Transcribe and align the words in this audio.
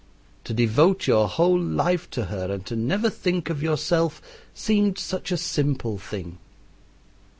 To 0.45 0.53
devote 0.55 1.05
your 1.05 1.27
whole 1.29 1.59
life 1.59 2.09
to 2.09 2.25
her 2.25 2.51
and 2.51 2.65
to 2.65 2.75
never 2.75 3.07
think 3.07 3.51
of 3.51 3.61
yourself 3.61 4.19
seemed 4.51 4.97
such 4.97 5.31
a 5.31 5.37
simple 5.37 5.99
thing. 5.99 6.39